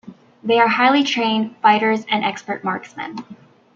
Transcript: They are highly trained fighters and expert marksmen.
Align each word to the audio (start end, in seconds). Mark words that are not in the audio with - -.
They 0.43 0.57
are 0.59 0.67
highly 0.67 1.03
trained 1.03 1.57
fighters 1.57 2.07
and 2.09 2.25
expert 2.25 2.63
marksmen. 2.63 3.19